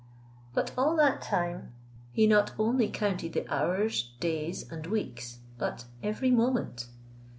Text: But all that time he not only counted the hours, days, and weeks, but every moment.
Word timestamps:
But 0.55 0.71
all 0.75 0.95
that 0.95 1.21
time 1.21 1.73
he 2.11 2.25
not 2.25 2.53
only 2.57 2.89
counted 2.89 3.33
the 3.33 3.47
hours, 3.53 4.13
days, 4.19 4.67
and 4.71 4.87
weeks, 4.87 5.37
but 5.59 5.85
every 6.01 6.31
moment. 6.31 6.87